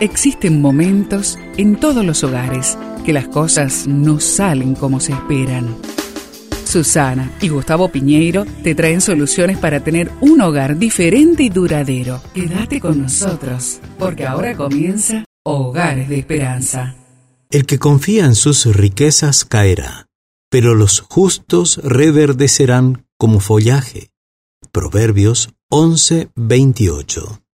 Existen 0.00 0.60
momentos 0.60 1.38
en 1.56 1.76
todos 1.80 2.04
los 2.04 2.22
hogares 2.22 2.76
que 3.06 3.14
las 3.14 3.28
cosas 3.28 3.86
no 3.86 4.20
salen 4.20 4.74
como 4.74 5.00
se 5.00 5.12
esperan. 5.12 5.74
Susana 6.66 7.32
y 7.40 7.48
Gustavo 7.48 7.88
Piñeiro 7.88 8.44
te 8.62 8.74
traen 8.74 9.00
soluciones 9.00 9.56
para 9.56 9.80
tener 9.80 10.10
un 10.20 10.42
hogar 10.42 10.76
diferente 10.76 11.44
y 11.44 11.48
duradero. 11.48 12.20
Quédate 12.34 12.78
con 12.78 13.00
nosotros, 13.00 13.80
porque 13.98 14.26
ahora 14.26 14.54
comienza 14.54 15.24
Hogares 15.44 16.10
de 16.10 16.18
Esperanza. 16.18 16.94
El 17.50 17.64
que 17.64 17.78
confía 17.78 18.26
en 18.26 18.34
sus 18.34 18.66
riquezas 18.66 19.46
caerá, 19.46 20.08
pero 20.50 20.74
los 20.74 21.00
justos 21.00 21.80
reverdecerán 21.82 23.06
como 23.16 23.40
follaje. 23.40 24.10
Proverbios 24.72 25.54
11:28 25.70 27.45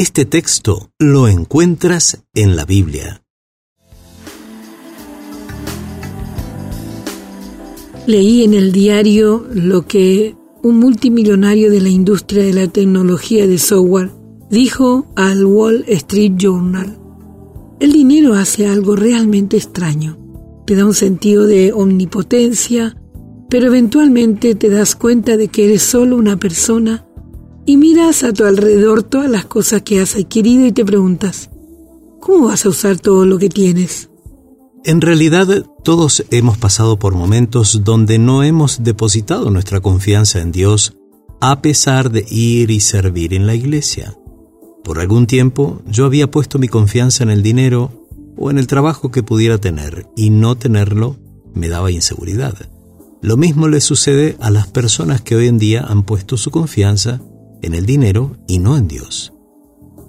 este 0.00 0.24
texto 0.24 0.92
lo 0.98 1.28
encuentras 1.28 2.24
en 2.34 2.56
la 2.56 2.64
Biblia. 2.64 3.22
Leí 8.06 8.42
en 8.42 8.54
el 8.54 8.72
diario 8.72 9.46
lo 9.52 9.86
que 9.86 10.36
un 10.62 10.78
multimillonario 10.78 11.70
de 11.70 11.82
la 11.82 11.90
industria 11.90 12.42
de 12.42 12.54
la 12.54 12.68
tecnología 12.68 13.46
de 13.46 13.58
software 13.58 14.10
dijo 14.48 15.06
al 15.16 15.44
Wall 15.44 15.84
Street 15.86 16.32
Journal. 16.38 16.98
El 17.78 17.92
dinero 17.92 18.32
hace 18.32 18.68
algo 18.68 18.96
realmente 18.96 19.58
extraño. 19.58 20.16
Te 20.66 20.76
da 20.76 20.86
un 20.86 20.94
sentido 20.94 21.46
de 21.46 21.74
omnipotencia, 21.74 22.96
pero 23.50 23.66
eventualmente 23.66 24.54
te 24.54 24.70
das 24.70 24.96
cuenta 24.96 25.36
de 25.36 25.48
que 25.48 25.66
eres 25.66 25.82
solo 25.82 26.16
una 26.16 26.38
persona 26.38 27.06
y 27.66 27.76
miras 27.76 28.24
a 28.24 28.32
tu 28.32 28.44
alrededor 28.44 29.02
todas 29.02 29.30
las 29.30 29.44
cosas 29.44 29.82
que 29.82 30.00
has 30.00 30.16
adquirido 30.16 30.66
y 30.66 30.72
te 30.72 30.84
preguntas, 30.84 31.50
¿cómo 32.20 32.48
vas 32.48 32.64
a 32.66 32.68
usar 32.68 32.98
todo 32.98 33.26
lo 33.26 33.38
que 33.38 33.48
tienes? 33.48 34.08
En 34.84 35.02
realidad, 35.02 35.66
todos 35.84 36.24
hemos 36.30 36.56
pasado 36.56 36.98
por 36.98 37.14
momentos 37.14 37.82
donde 37.84 38.18
no 38.18 38.42
hemos 38.42 38.82
depositado 38.82 39.50
nuestra 39.50 39.80
confianza 39.80 40.40
en 40.40 40.52
Dios 40.52 40.96
a 41.40 41.62
pesar 41.62 42.10
de 42.10 42.24
ir 42.28 42.70
y 42.70 42.80
servir 42.80 43.34
en 43.34 43.46
la 43.46 43.54
iglesia. 43.54 44.16
Por 44.84 44.98
algún 44.98 45.26
tiempo 45.26 45.82
yo 45.86 46.06
había 46.06 46.30
puesto 46.30 46.58
mi 46.58 46.68
confianza 46.68 47.22
en 47.24 47.30
el 47.30 47.42
dinero 47.42 48.06
o 48.36 48.50
en 48.50 48.58
el 48.58 48.66
trabajo 48.66 49.10
que 49.10 49.22
pudiera 49.22 49.58
tener 49.58 50.06
y 50.16 50.30
no 50.30 50.56
tenerlo 50.56 51.16
me 51.54 51.68
daba 51.68 51.90
inseguridad. 51.90 52.54
Lo 53.22 53.36
mismo 53.36 53.68
le 53.68 53.80
sucede 53.82 54.36
a 54.40 54.50
las 54.50 54.66
personas 54.66 55.20
que 55.20 55.36
hoy 55.36 55.46
en 55.46 55.58
día 55.58 55.84
han 55.86 56.04
puesto 56.04 56.38
su 56.38 56.50
confianza 56.50 57.20
en 57.62 57.74
el 57.74 57.86
dinero 57.86 58.36
y 58.46 58.58
no 58.58 58.76
en 58.76 58.88
Dios. 58.88 59.32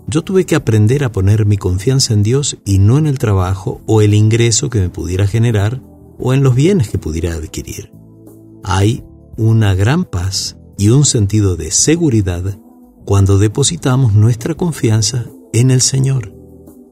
Yo 0.08 0.24
tuve 0.24 0.46
que 0.46 0.56
aprender 0.56 1.04
a 1.04 1.12
poner 1.12 1.46
mi 1.46 1.58
confianza 1.58 2.14
en 2.14 2.24
Dios 2.24 2.58
y 2.66 2.80
no 2.80 2.98
en 2.98 3.08
el 3.08 3.18
trabajo 3.18 3.82
o 3.86 4.02
el 4.02 4.14
ingreso 4.14 4.70
que 4.70 4.80
me 4.80 4.90
pudiera 4.90 5.26
generar 5.28 5.82
o 6.20 6.34
en 6.34 6.44
los 6.44 6.56
bienes 6.56 6.90
que 6.90 6.98
pudiera 6.98 7.34
adquirir. 7.34 7.92
Hay 8.64 9.04
una 9.38 9.74
gran 9.74 10.04
paz 10.04 10.58
y 10.78 10.90
un 10.90 11.06
sentido 11.06 11.56
de 11.56 11.72
seguridad 11.72 12.60
cuando 13.06 13.38
depositamos 13.38 14.14
nuestra 14.14 14.56
confianza 14.56 15.26
en 15.54 15.72
el 15.72 15.82
Señor. 15.82 16.34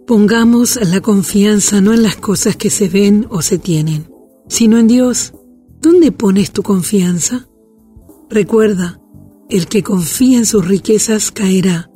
Pongamos 0.08 0.80
la 0.82 1.02
confianza 1.02 1.82
no 1.82 1.94
en 1.94 2.04
las 2.04 2.16
cosas 2.16 2.56
que 2.56 2.70
se 2.70 2.90
ven 2.90 3.28
o 3.30 3.42
se 3.42 3.60
tienen, 3.60 4.10
sino 4.48 4.78
en 4.78 4.88
Dios. 4.88 5.34
¿Dónde 5.82 6.12
pones 6.12 6.52
tu 6.52 6.64
confianza? 6.64 7.48
Recuerda, 8.30 9.00
el 9.50 9.68
que 9.68 9.84
confía 9.84 10.38
en 10.38 10.46
sus 10.46 10.68
riquezas 10.68 11.32
caerá, 11.32 11.90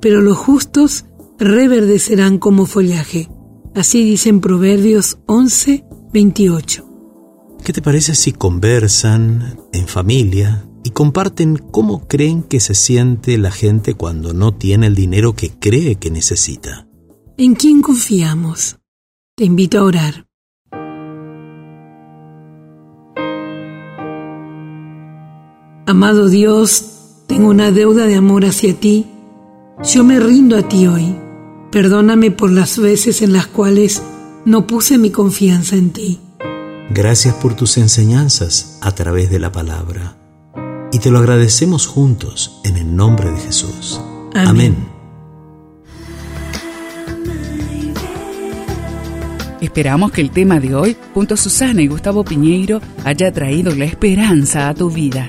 pero 0.00 0.20
los 0.20 0.36
justos 0.36 1.06
reverdecerán 1.38 2.38
como 2.38 2.66
follaje. 2.66 3.28
Así 3.74 4.04
dicen 4.04 4.40
Proverbios 4.40 5.18
11, 5.26 5.84
28. 6.12 6.86
¿Qué 7.64 7.72
te 7.72 7.82
parece 7.82 8.14
si 8.14 8.32
conversan 8.32 9.58
en 9.72 9.86
familia 9.86 10.66
y 10.82 10.90
comparten 10.90 11.56
cómo 11.56 12.06
creen 12.08 12.42
que 12.42 12.60
se 12.60 12.74
siente 12.74 13.36
la 13.38 13.50
gente 13.50 13.94
cuando 13.94 14.32
no 14.32 14.54
tiene 14.54 14.86
el 14.86 14.94
dinero 14.94 15.34
que 15.34 15.50
cree 15.50 15.96
que 15.96 16.10
necesita? 16.10 16.86
¿En 17.36 17.54
quién 17.54 17.80
confiamos? 17.80 18.78
Te 19.36 19.44
invito 19.44 19.78
a 19.78 19.84
orar. 19.84 20.29
Amado 25.90 26.28
Dios, 26.28 26.84
tengo 27.26 27.48
una 27.48 27.72
deuda 27.72 28.06
de 28.06 28.14
amor 28.14 28.44
hacia 28.44 28.78
ti. 28.78 29.06
Yo 29.82 30.04
me 30.04 30.20
rindo 30.20 30.56
a 30.56 30.62
ti 30.62 30.86
hoy. 30.86 31.16
Perdóname 31.72 32.30
por 32.30 32.52
las 32.52 32.78
veces 32.78 33.22
en 33.22 33.32
las 33.32 33.48
cuales 33.48 34.00
no 34.44 34.68
puse 34.68 34.98
mi 34.98 35.10
confianza 35.10 35.74
en 35.74 35.90
ti. 35.90 36.20
Gracias 36.90 37.34
por 37.34 37.56
tus 37.56 37.76
enseñanzas 37.76 38.78
a 38.82 38.92
través 38.92 39.30
de 39.30 39.40
la 39.40 39.50
palabra. 39.50 40.16
Y 40.92 41.00
te 41.00 41.10
lo 41.10 41.18
agradecemos 41.18 41.88
juntos 41.88 42.60
en 42.62 42.76
el 42.76 42.94
nombre 42.94 43.28
de 43.32 43.40
Jesús. 43.40 44.00
Amén. 44.32 44.46
Amén. 44.46 44.76
Esperamos 49.60 50.12
que 50.12 50.20
el 50.20 50.30
tema 50.30 50.60
de 50.60 50.72
hoy, 50.72 50.96
junto 51.14 51.34
a 51.34 51.36
Susana 51.36 51.82
y 51.82 51.88
Gustavo 51.88 52.22
Piñeiro, 52.22 52.80
haya 53.04 53.32
traído 53.32 53.74
la 53.74 53.86
esperanza 53.86 54.68
a 54.68 54.74
tu 54.74 54.88
vida. 54.88 55.28